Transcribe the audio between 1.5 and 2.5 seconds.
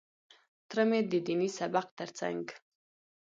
سبق تر څنګ.